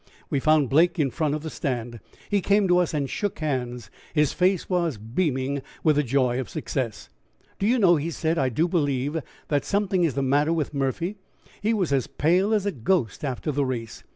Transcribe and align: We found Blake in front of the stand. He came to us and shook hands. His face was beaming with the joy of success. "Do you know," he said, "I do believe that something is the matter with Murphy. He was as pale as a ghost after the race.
We 0.31 0.39
found 0.39 0.67
Blake 0.71 0.97
in 0.97 1.11
front 1.11 1.35
of 1.35 1.43
the 1.43 1.51
stand. 1.51 1.99
He 2.27 2.41
came 2.41 2.67
to 2.67 2.79
us 2.79 2.91
and 2.91 3.07
shook 3.07 3.37
hands. 3.37 3.91
His 4.15 4.33
face 4.33 4.67
was 4.67 4.97
beaming 4.97 5.61
with 5.83 5.95
the 5.95 6.01
joy 6.01 6.39
of 6.39 6.49
success. 6.49 7.09
"Do 7.59 7.67
you 7.67 7.77
know," 7.77 7.97
he 7.97 8.09
said, 8.09 8.39
"I 8.39 8.49
do 8.49 8.67
believe 8.67 9.21
that 9.49 9.63
something 9.63 10.03
is 10.03 10.15
the 10.15 10.23
matter 10.23 10.53
with 10.53 10.73
Murphy. 10.73 11.17
He 11.61 11.71
was 11.75 11.93
as 11.93 12.07
pale 12.07 12.51
as 12.51 12.65
a 12.65 12.71
ghost 12.71 13.23
after 13.23 13.51
the 13.51 13.63
race. 13.63 14.03